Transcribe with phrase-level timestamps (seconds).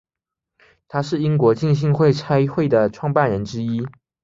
[0.87, 3.85] 他是英国浸信会差会的创办人之一。